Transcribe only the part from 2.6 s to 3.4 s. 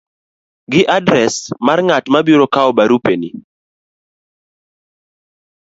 barupeni,